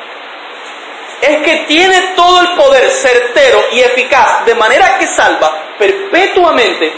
[1.22, 6.92] es que tiene todo el poder certero y eficaz, de manera que salva perpetuamente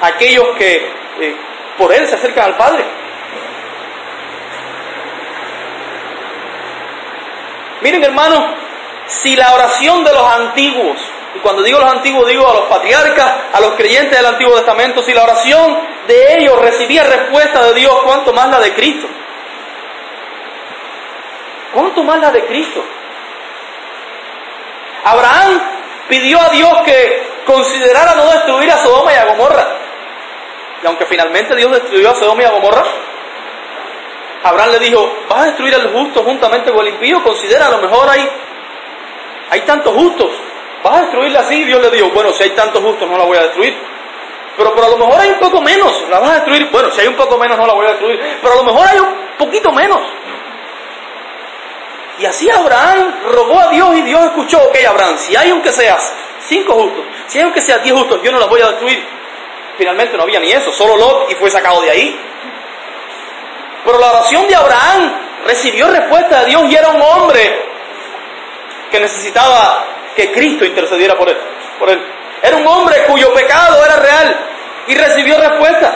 [0.00, 0.76] a aquellos que
[1.20, 1.36] eh,
[1.76, 2.84] por Él se acercan al Padre.
[7.80, 8.44] Miren hermanos,
[9.06, 10.98] si la oración de los antiguos,
[11.34, 15.02] y cuando digo los antiguos digo a los patriarcas, a los creyentes del Antiguo Testamento,
[15.02, 19.08] si la oración de ellos recibía respuesta de Dios, ¿cuánto más la de Cristo?
[21.72, 22.84] ¿Cuánto más la de Cristo?
[25.04, 25.60] Abraham
[26.08, 29.68] pidió a Dios que considerara no destruir a Sodoma y a Gomorra.
[30.82, 32.84] Y aunque finalmente Dios destruyó a Sodoma y a Gomorra,
[34.44, 37.78] Abraham le dijo, vas a destruir al justo juntamente con el impío, considera, a lo
[37.78, 38.28] mejor hay,
[39.50, 40.30] hay tantos justos,
[40.82, 41.64] vas a destruirla así.
[41.64, 43.76] Dios le dijo, bueno, si hay tantos justos no la voy a destruir.
[44.56, 46.68] Pero, pero a lo mejor hay un poco menos, la vas a destruir.
[46.70, 48.20] Bueno, si hay un poco menos no la voy a destruir.
[48.42, 50.00] Pero a lo mejor hay un poquito menos.
[52.22, 56.14] Y así Abraham rogó a Dios y Dios escuchó, ok Abraham, si hay aunque seas
[56.46, 59.04] cinco justos, si hay aunque seas diez justos, yo no los voy a destruir.
[59.76, 62.20] Finalmente no había ni eso, solo Lot y fue sacado de ahí.
[63.84, 65.14] Pero la oración de Abraham
[65.46, 67.60] recibió respuesta de Dios y era un hombre
[68.92, 71.36] que necesitaba que Cristo intercediera por él,
[71.80, 72.00] por él.
[72.40, 74.36] Era un hombre cuyo pecado era real
[74.86, 75.92] y recibió respuesta.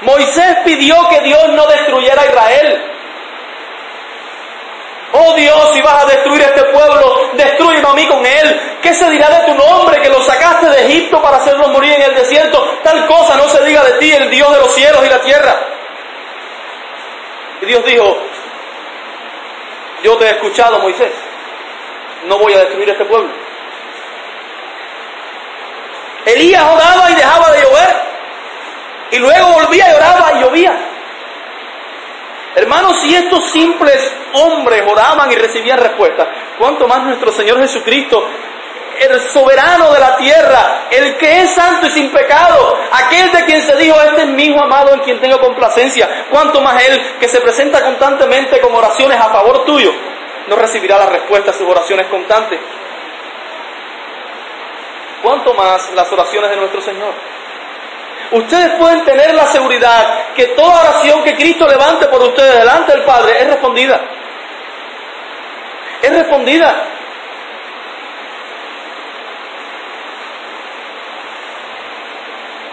[0.00, 2.97] Moisés pidió que Dios no destruyera a Israel.
[5.12, 8.78] Oh Dios, si vas a destruir este pueblo, destruyeme a mí con él.
[8.82, 12.02] ¿Qué se dirá de tu nombre que lo sacaste de Egipto para hacerlo morir en
[12.02, 12.62] el desierto?
[12.82, 15.56] Tal cosa no se diga de ti, el Dios de los cielos y la tierra.
[17.62, 18.18] Y Dios dijo,
[20.02, 21.12] yo te he escuchado, Moisés.
[22.26, 23.30] No voy a destruir este pueblo.
[26.26, 27.96] Elías oraba y dejaba de llover.
[29.12, 30.97] Y luego volvía y oraba y llovía.
[32.58, 38.28] Hermanos, si estos simples hombres oraban y recibían respuesta, ¿cuánto más nuestro Señor Jesucristo,
[38.98, 43.62] el soberano de la tierra, el que es santo y sin pecado, aquel de quien
[43.62, 47.28] se dijo, este es mi hijo amado en quien tengo complacencia, cuánto más Él, que
[47.28, 49.92] se presenta constantemente con oraciones a favor tuyo,
[50.48, 52.58] no recibirá la respuesta a sus oraciones constantes.
[55.22, 57.12] ¿Cuánto más las oraciones de nuestro Señor?
[58.32, 63.04] Ustedes pueden tener la seguridad que toda oración que Cristo levante por ustedes delante del
[63.04, 64.00] Padre es respondida.
[66.02, 66.84] Es respondida.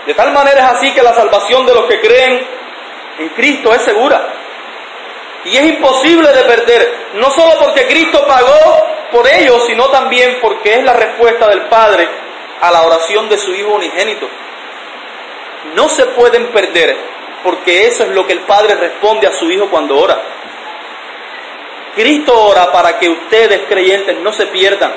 [0.06, 2.48] De tal manera es así que la salvación de los que creen
[3.18, 4.22] en Cristo es segura.
[5.46, 10.76] Y es imposible de perder, no solo porque Cristo pagó por ellos, sino también porque
[10.76, 12.08] es la respuesta del Padre
[12.62, 14.28] a la oración de su Hijo unigénito.
[15.74, 16.96] No se pueden perder,
[17.44, 20.22] porque eso es lo que el Padre responde a su Hijo cuando ora.
[21.96, 24.94] Cristo ora para que ustedes creyentes no se pierdan.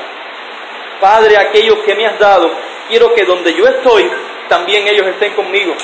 [1.00, 2.50] Padre, aquellos que me has dado,
[2.88, 4.10] quiero que donde yo estoy,
[4.48, 5.74] también ellos estén conmigo.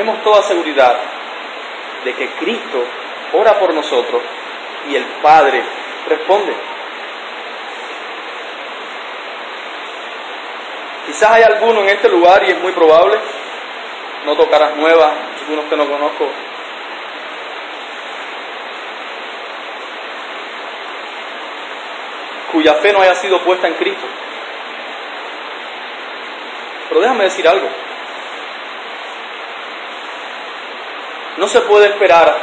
[0.00, 0.96] tenemos toda seguridad
[2.04, 2.84] de que Cristo
[3.34, 4.22] ora por nosotros
[4.88, 5.62] y el Padre
[6.08, 6.54] responde.
[11.10, 13.18] Quizás hay alguno en este lugar, y es muy probable,
[14.26, 16.28] no tocarás nuevas, algunos que no conozco,
[22.52, 24.06] cuya fe no haya sido puesta en Cristo.
[26.88, 27.68] Pero déjame decir algo.
[31.38, 32.38] No se puede esperar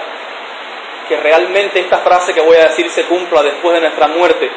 [1.07, 4.51] que realmente esta frase que voy a decir se cumpla después de nuestra muerte,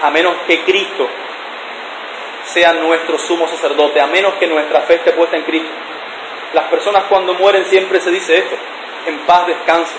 [0.00, 1.08] a menos que Cristo
[2.52, 5.70] sea nuestro sumo sacerdote, a menos que nuestra fe esté puesta en Cristo.
[6.52, 8.56] Las personas cuando mueren siempre se dice esto,
[9.06, 9.94] en paz descanse.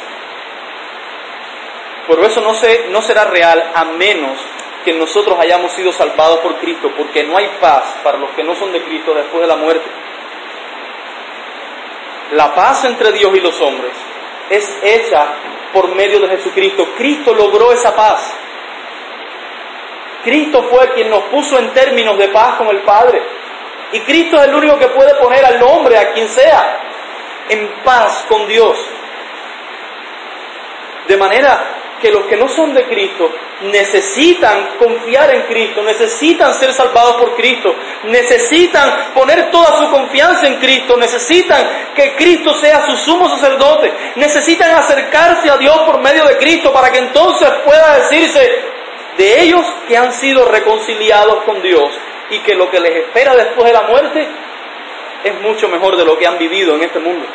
[2.08, 4.38] Por eso no, se, no será real a menos
[4.84, 8.56] que nosotros hayamos sido salvados por Cristo, porque no hay paz para los que no
[8.56, 9.88] son de Cristo después de la muerte.
[12.32, 13.92] La paz entre Dios y los hombres
[14.50, 15.28] es hecha
[15.74, 16.88] por medio de Jesucristo.
[16.98, 18.34] Cristo logró esa paz.
[20.24, 23.22] Cristo fue quien nos puso en términos de paz con el Padre.
[23.94, 26.80] Y Cristo es el único que puede poner al hombre, a quien sea,
[27.50, 28.78] en paz con Dios.
[31.08, 33.32] De manera que los que no son de Cristo
[33.62, 40.56] necesitan confiar en Cristo, necesitan ser salvados por Cristo, necesitan poner toda su confianza en
[40.56, 46.38] Cristo, necesitan que Cristo sea su sumo sacerdote, necesitan acercarse a Dios por medio de
[46.38, 48.71] Cristo para que entonces pueda decirse
[49.18, 51.94] de ellos que han sido reconciliados con Dios
[52.30, 54.28] y que lo que les espera después de la muerte
[55.24, 57.26] es mucho mejor de lo que han vivido en este mundo.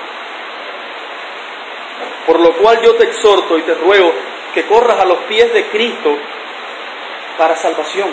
[2.27, 4.13] Por lo cual yo te exhorto y te ruego
[4.55, 6.17] que corras a los pies de Cristo
[7.39, 8.13] para salvación.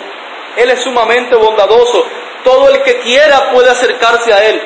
[0.56, 2.06] Él es sumamente bondadoso.
[2.44, 4.62] Todo el que quiera puede acercarse a Él.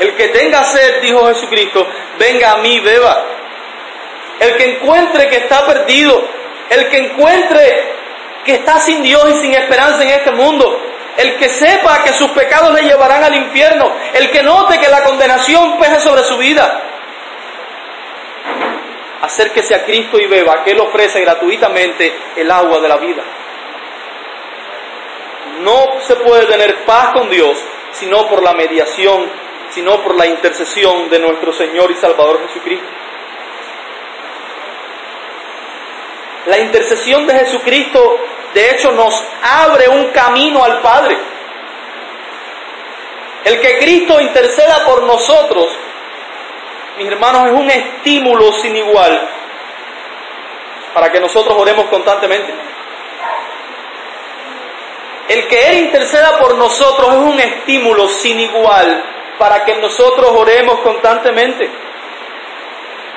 [0.00, 1.86] El que tenga sed, dijo Jesucristo,
[2.18, 3.24] venga a mí, beba.
[4.40, 6.20] El que encuentre que está perdido,
[6.70, 7.94] el que encuentre
[8.44, 10.80] que está sin Dios y sin esperanza en este mundo,
[11.16, 15.02] el que sepa que sus pecados le llevarán al infierno, el que note que la
[15.04, 16.82] condenación pesa sobre su vida,
[19.22, 23.22] acérquese a Cristo y beba, que Él ofrece gratuitamente el agua de la vida.
[25.60, 27.56] No se puede tener paz con Dios
[27.94, 29.30] sino por la mediación,
[29.70, 32.86] sino por la intercesión de nuestro Señor y Salvador Jesucristo.
[36.46, 38.18] La intercesión de Jesucristo,
[38.52, 41.16] de hecho, nos abre un camino al Padre.
[43.44, 45.68] El que Cristo interceda por nosotros
[46.96, 49.28] mis hermanos, es un estímulo sin igual
[50.92, 52.54] para que nosotros oremos constantemente.
[55.28, 59.04] El que Él interceda por nosotros es un estímulo sin igual
[59.38, 61.68] para que nosotros oremos constantemente.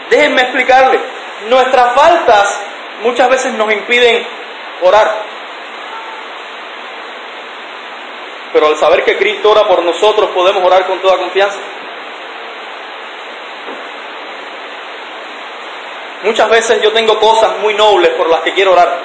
[0.10, 1.00] Déjenme explicarle,
[1.48, 2.62] nuestras faltas
[3.02, 4.26] muchas veces nos impiden
[4.82, 5.24] orar.
[8.54, 11.60] Pero al saber que Cristo ora por nosotros podemos orar con toda confianza.
[16.24, 19.02] Muchas veces yo tengo cosas muy nobles por las que quiero orar,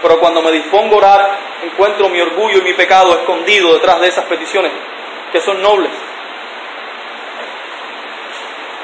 [0.00, 4.08] pero cuando me dispongo a orar encuentro mi orgullo y mi pecado escondido detrás de
[4.08, 4.72] esas peticiones
[5.30, 5.90] que son nobles.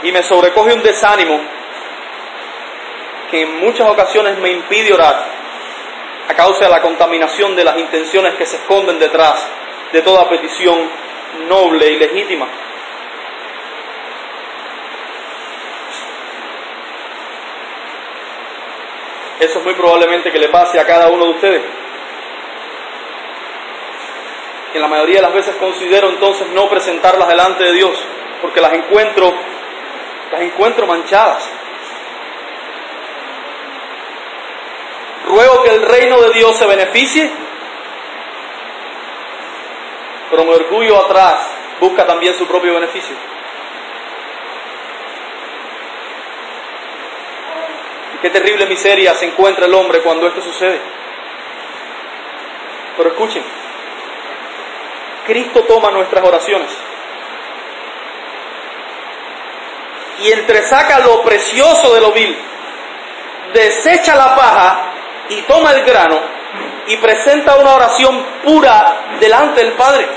[0.03, 1.41] Y me sobrecoge un desánimo
[3.31, 5.25] que en muchas ocasiones me impide orar
[6.29, 9.47] a causa de la contaminación de las intenciones que se esconden detrás
[9.93, 10.91] de toda petición
[11.49, 12.47] noble y legítima.
[19.41, 21.62] Eso es muy probablemente que le pase a cada uno de ustedes.
[24.75, 27.99] En la mayoría de las veces considero entonces no presentarlas delante de Dios,
[28.43, 29.33] porque las encuentro,
[30.33, 31.49] las encuentro manchadas.
[35.26, 37.31] Ruego que el reino de Dios se beneficie,
[40.31, 41.47] pero mi orgullo atrás
[41.79, 43.14] busca también su propio beneficio.
[48.23, 50.81] Qué terrible miseria se encuentra el hombre cuando esto sucede.
[52.97, 53.45] Pero escuchen,
[55.27, 56.71] Cristo toma nuestras oraciones
[60.21, 62.37] y entresaca lo precioso de lo vil,
[63.53, 64.89] desecha la paja
[65.31, 66.20] y toma el grano
[66.87, 70.09] y presenta una oración pura delante del Padre.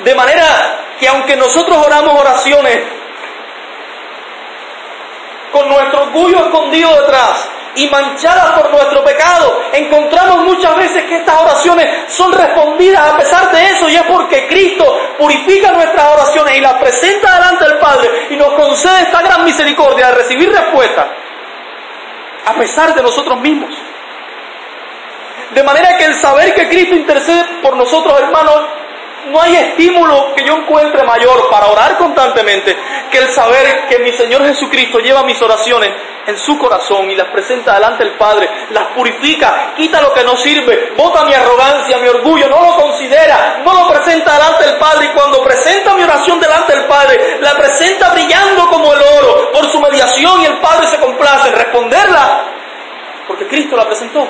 [0.00, 0.44] De manera
[0.98, 2.78] que aunque nosotros oramos oraciones
[5.52, 9.62] con nuestro orgullo escondido detrás, y manchadas por nuestro pecado.
[9.72, 14.46] Encontramos muchas veces que estas oraciones son respondidas a pesar de eso y es porque
[14.48, 14.84] Cristo
[15.18, 20.08] purifica nuestras oraciones y las presenta delante del Padre y nos concede esta gran misericordia
[20.08, 21.08] de recibir respuesta
[22.46, 23.74] a pesar de nosotros mismos.
[25.50, 28.77] De manera que el saber que Cristo intercede por nosotros, hermanos,
[29.30, 32.76] no hay estímulo que yo encuentre mayor para orar constantemente
[33.10, 35.90] que el saber que mi Señor Jesucristo lleva mis oraciones
[36.26, 40.36] en su corazón y las presenta delante del Padre, las purifica, quita lo que no
[40.36, 45.06] sirve, bota mi arrogancia, mi orgullo, no lo considera, no lo presenta delante del Padre
[45.06, 49.66] y cuando presenta mi oración delante del Padre, la presenta brillando como el oro por
[49.70, 52.44] su mediación y el Padre se complace en responderla
[53.28, 54.26] porque Cristo la presentó.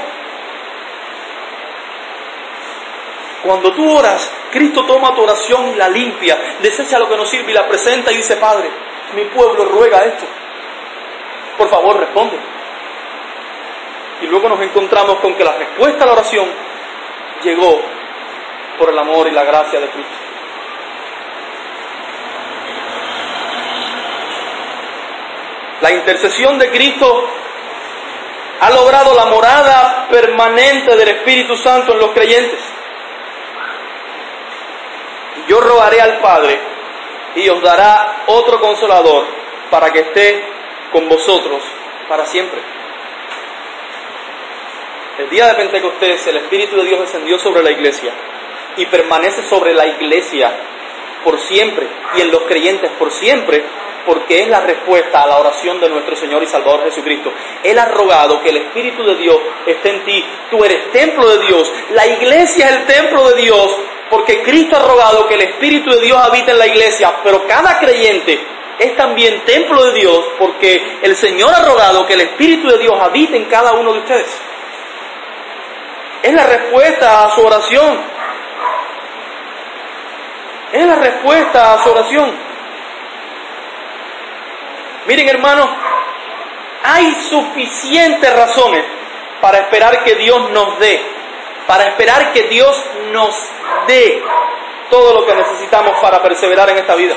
[3.43, 7.53] Cuando tú oras, Cristo toma tu oración y la limpia, desecha lo que no sirve
[7.53, 8.68] y la presenta y dice, Padre,
[9.14, 10.24] mi pueblo ruega esto.
[11.57, 12.36] Por favor, responde.
[14.22, 16.49] Y luego nos encontramos con que la respuesta a la oración
[17.45, 17.80] llegó
[18.76, 20.12] por el amor y la gracia de Cristo.
[25.80, 27.28] La intercesión de Cristo
[28.61, 32.59] ha logrado la morada permanente del Espíritu Santo en los creyentes
[35.49, 36.61] yo rogaré al Padre
[37.35, 39.25] y os dará otro consolador
[39.71, 40.45] para que esté
[40.93, 41.63] con vosotros
[42.09, 42.61] para siempre.
[45.19, 48.13] El día de Pentecostés el Espíritu de Dios descendió sobre la iglesia
[48.77, 50.53] y permanece sobre la iglesia
[51.25, 51.87] por siempre
[52.17, 53.65] y en los creyentes por siempre
[54.07, 57.31] porque es la respuesta a la oración de nuestro Señor y Salvador Jesucristo.
[57.63, 59.37] Él ha rogado que el Espíritu de Dios
[59.67, 60.25] esté en ti.
[60.51, 61.71] Tú eres templo de Dios.
[61.91, 63.77] La iglesia es el templo de Dios
[64.11, 67.79] porque Cristo ha rogado que el Espíritu de Dios habite en la iglesia, pero cada
[67.79, 68.41] creyente
[68.79, 72.95] es también templo de Dios porque el Señor ha rogado que el Espíritu de Dios
[73.01, 74.41] habite en cada uno de ustedes.
[76.23, 78.01] Es la respuesta a su oración.
[80.73, 82.49] Es la respuesta a su oración.
[85.07, 85.71] Miren hermanos,
[86.85, 88.85] hay suficientes razones
[89.41, 91.01] para esperar que Dios nos dé,
[91.69, 92.75] para esperar que Dios
[93.12, 93.37] nos
[93.87, 94.23] dé
[94.89, 97.14] todo lo que necesitamos para perseverar en esta vida.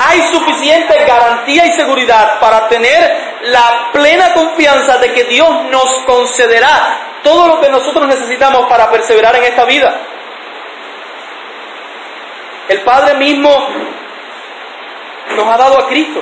[0.00, 7.20] Hay suficiente garantía y seguridad para tener la plena confianza de que Dios nos concederá
[7.22, 9.94] todo lo que nosotros necesitamos para perseverar en esta vida.
[12.68, 13.68] El Padre mismo
[15.36, 16.20] nos ha dado a Cristo.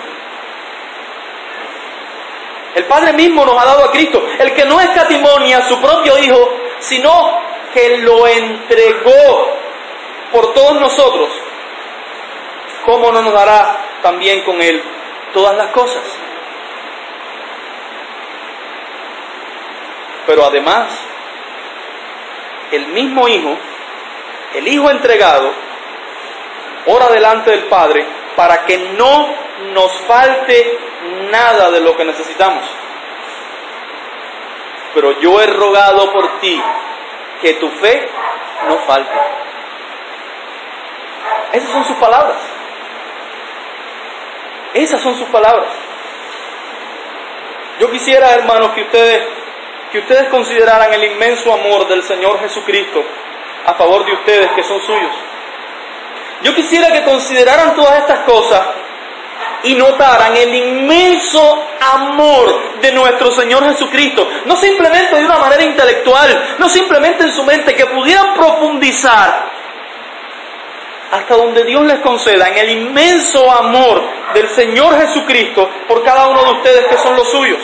[2.77, 6.19] El Padre mismo nos ha dado a Cristo, el que no escatimonia a su propio
[6.19, 7.41] Hijo, sino
[7.73, 9.57] que lo entregó
[10.31, 11.31] por todos nosotros,
[12.85, 14.83] ¿cómo no nos dará también con Él
[15.33, 16.03] todas las cosas?
[20.27, 20.89] Pero además,
[22.73, 23.57] el mismo Hijo,
[24.53, 25.51] el Hijo entregado,
[26.85, 28.07] ora delante del Padre
[28.37, 30.79] para que no nos falte
[31.31, 32.65] nada de lo que necesitamos.
[34.95, 36.61] Pero yo he rogado por ti
[37.41, 38.09] que tu fe
[38.69, 39.15] no falte.
[41.53, 42.39] Esas son sus palabras.
[44.75, 45.69] Esas son sus palabras.
[47.79, 49.23] Yo quisiera, hermanos, que ustedes,
[49.93, 53.05] que ustedes consideraran el inmenso amor del Señor Jesucristo
[53.67, 55.13] a favor de ustedes que son suyos.
[56.43, 58.67] Yo quisiera que consideraran todas estas cosas
[59.63, 66.57] y notaran el inmenso amor de nuestro Señor Jesucristo, no simplemente de una manera intelectual,
[66.59, 69.57] no simplemente en su mente, que pudieran profundizar
[71.11, 74.03] hasta donde Dios les conceda en el inmenso amor
[74.35, 77.61] del Señor Jesucristo por cada uno de ustedes que son los suyos.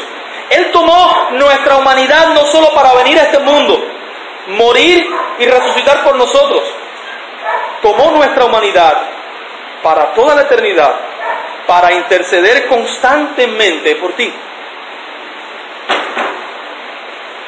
[0.50, 3.84] Él tomó nuestra humanidad no solo para venir a este mundo,
[4.48, 6.62] morir y resucitar por nosotros,
[7.80, 9.02] tomó nuestra humanidad
[9.82, 11.11] para toda la eternidad
[11.66, 14.32] para interceder constantemente por ti.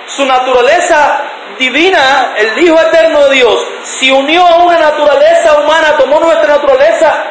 [0.07, 1.23] Su naturaleza
[1.59, 7.25] divina, el Hijo Eterno de Dios, se unió a una naturaleza humana, tomó nuestra naturaleza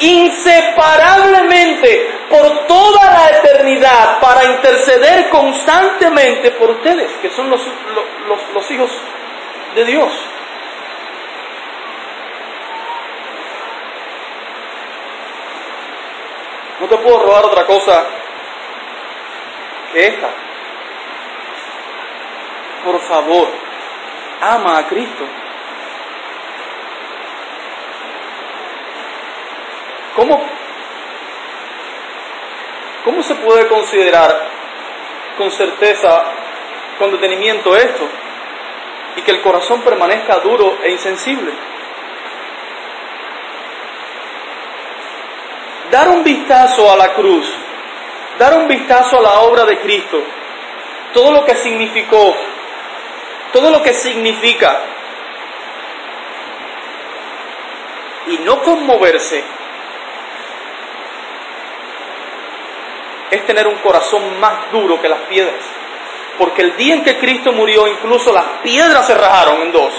[0.00, 7.60] inseparablemente por toda la eternidad para interceder constantemente por ustedes, que son los,
[8.28, 8.90] los, los hijos
[9.74, 10.12] de Dios.
[16.84, 18.04] No te puedo robar otra cosa
[19.90, 20.28] que esta.
[22.84, 23.48] Por favor,
[24.42, 25.24] ama a Cristo.
[30.14, 30.46] ¿Cómo,
[33.06, 34.46] ¿Cómo se puede considerar
[35.38, 36.22] con certeza,
[36.98, 38.06] con detenimiento esto?
[39.16, 41.50] Y que el corazón permanezca duro e insensible.
[45.94, 47.46] Dar un vistazo a la cruz,
[48.36, 50.20] dar un vistazo a la obra de Cristo,
[51.12, 52.34] todo lo que significó,
[53.52, 54.76] todo lo que significa,
[58.26, 59.44] y no conmoverse
[63.30, 65.64] es tener un corazón más duro que las piedras.
[66.38, 69.94] Porque el día en que Cristo murió, incluso las piedras se rajaron en dos.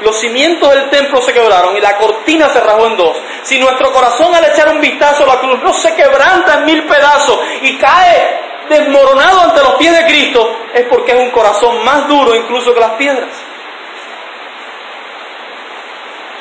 [0.00, 3.16] Los cimientos del templo se quebraron y la cortina se rajó en dos.
[3.42, 6.84] Si nuestro corazón al echar un vistazo a la cruz no se quebranta en mil
[6.84, 12.06] pedazos y cae desmoronado ante los pies de Cristo, es porque es un corazón más
[12.06, 13.28] duro incluso que las piedras.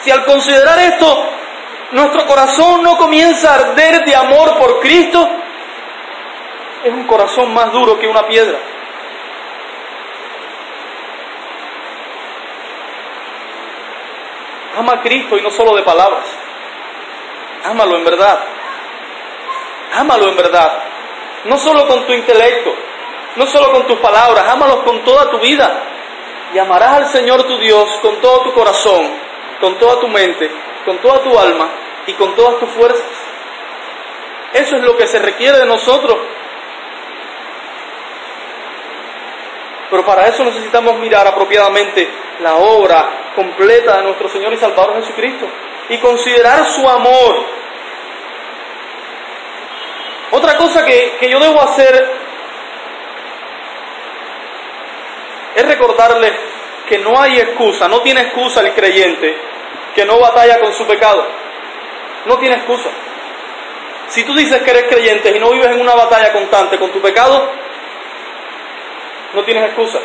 [0.04, 1.24] Si al considerar esto,
[1.92, 5.28] nuestro corazón no comienza a arder de amor por Cristo,
[6.84, 8.58] es un corazón más duro que una piedra.
[14.78, 16.26] Ama a Cristo y no solo de palabras.
[17.66, 18.44] Ámalo en verdad.
[19.96, 20.84] Ámalo en verdad.
[21.46, 22.74] No solo con tu intelecto,
[23.36, 25.84] no solo con tus palabras, ámalo con toda tu vida.
[26.54, 29.12] Y amarás al Señor tu Dios con todo tu corazón,
[29.60, 30.52] con toda tu mente,
[30.86, 31.70] con toda tu alma
[32.06, 33.06] y con todas tus fuerzas.
[34.54, 36.18] Eso es lo que se requiere de nosotros
[39.90, 42.10] Pero para eso necesitamos mirar apropiadamente
[42.40, 45.48] la obra completa de nuestro Señor y Salvador Jesucristo
[45.90, 47.36] y considerar su amor.
[50.32, 52.12] Otra cosa que, que yo debo hacer
[55.56, 56.34] es recordarles
[56.88, 59.38] que no hay excusa, no tiene excusa el creyente
[59.96, 61.26] que no batalla con su pecado.
[62.26, 62.90] No tiene excusa.
[64.10, 67.02] Si tú dices que eres creyente y no vives en una batalla constante con tu
[67.02, 67.50] pecado,
[69.34, 70.00] no tienes excusa.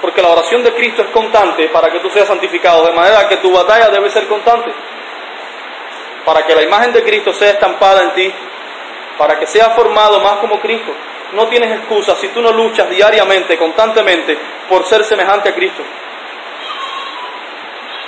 [0.00, 3.38] Porque la oración de Cristo es constante para que tú seas santificado, de manera que
[3.38, 4.70] tu batalla debe ser constante.
[6.24, 8.34] Para que la imagen de Cristo sea estampada en ti,
[9.18, 10.92] para que seas formado más como Cristo.
[11.32, 15.82] No tienes excusa si tú no luchas diariamente, constantemente, por ser semejante a Cristo.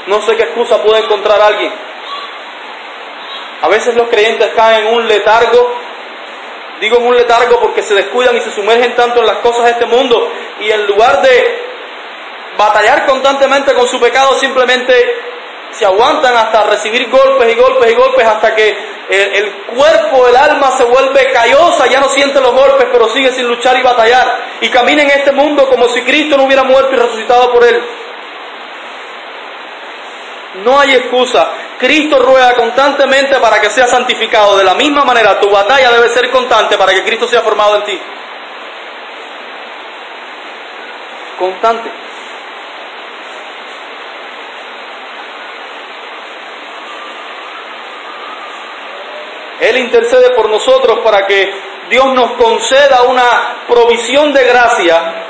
[0.06, 1.72] No sé qué excusa puede encontrar alguien.
[3.62, 5.85] A veces los creyentes caen en un letargo
[6.80, 9.70] Digo en un letargo porque se descuidan y se sumergen tanto en las cosas de
[9.72, 11.62] este mundo y en lugar de
[12.56, 14.94] batallar constantemente con su pecado simplemente
[15.70, 18.76] se aguantan hasta recibir golpes y golpes y golpes hasta que
[19.08, 23.46] el, cuerpo, el alma se vuelve callosa, ya no siente los golpes, pero sigue sin
[23.46, 24.46] luchar y batallar.
[24.60, 27.80] Y camina en este mundo como si Cristo no hubiera muerto y resucitado por él.
[30.64, 31.50] No hay excusa.
[31.78, 34.56] Cristo ruega constantemente para que sea santificado.
[34.56, 37.84] De la misma manera, tu batalla debe ser constante para que Cristo sea formado en
[37.84, 38.00] ti.
[41.38, 41.90] Constante.
[49.60, 51.52] Él intercede por nosotros para que
[51.88, 55.26] Dios nos conceda una provisión de gracia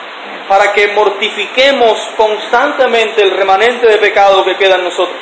[0.49, 5.18] para que mortifiquemos constantemente el remanente de pecado que queda en nosotros.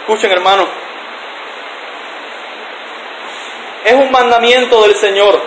[0.00, 0.68] Escuchen hermanos,
[3.84, 5.40] es un mandamiento del Señor,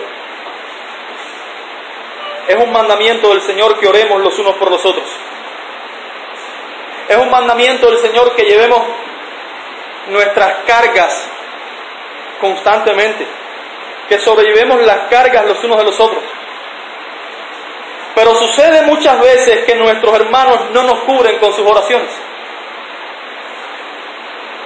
[2.48, 5.08] es un mandamiento del Señor que oremos los unos por los otros.
[7.08, 8.82] Es un mandamiento del Señor que llevemos
[10.08, 11.30] nuestras cargas
[12.40, 13.26] constantemente,
[14.08, 16.22] que sobrevivemos las cargas los unos de los otros.
[18.14, 22.10] Pero sucede muchas veces que nuestros hermanos no nos cubren con sus oraciones.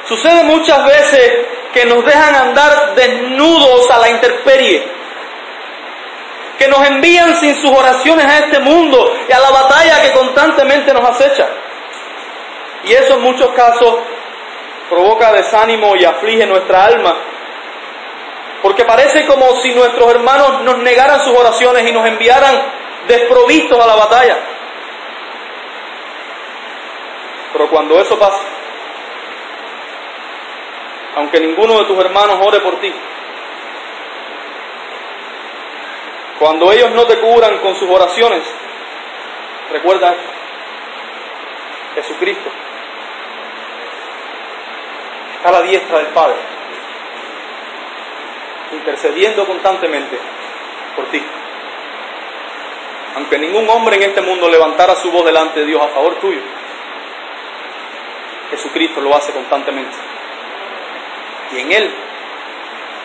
[0.07, 1.33] Sucede muchas veces
[1.73, 4.87] que nos dejan andar desnudos a la intemperie,
[6.59, 10.93] que nos envían sin sus oraciones a este mundo y a la batalla que constantemente
[10.93, 11.49] nos acecha.
[12.85, 13.99] Y eso en muchos casos
[14.89, 17.32] provoca desánimo y aflige nuestra alma
[18.63, 22.63] porque parece como si nuestros hermanos nos negaran sus oraciones y nos enviaran
[23.09, 24.39] desprovistos a la batalla.
[27.53, 28.41] Pero cuando eso pasa,
[31.17, 32.95] aunque ninguno de tus hermanos ore por ti,
[36.39, 38.43] cuando ellos no te cubran con sus oraciones,
[39.73, 40.15] recuerda
[41.95, 42.51] Jesucristo
[45.37, 46.37] está a la diestra del Padre,
[48.73, 50.19] intercediendo constantemente
[50.97, 51.23] por ti.
[53.17, 56.41] Aunque ningún hombre en este mundo levantara su voz delante de Dios a favor tuyo,
[58.51, 59.97] Jesucristo lo hace constantemente.
[61.53, 61.95] Y en Él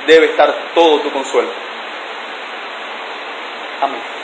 [0.05, 1.49] debe estar todo tu consuelo.
[3.81, 4.16] Amén.